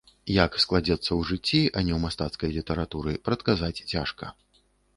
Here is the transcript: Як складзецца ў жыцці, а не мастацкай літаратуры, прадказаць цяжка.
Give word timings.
Як 0.43 0.55
складзецца 0.63 1.07
ў 1.07 1.21
жыцці, 1.31 1.59
а 1.77 1.83
не 1.91 1.99
мастацкай 2.07 2.49
літаратуры, 2.57 3.15
прадказаць 3.29 3.73
цяжка. 3.91 4.25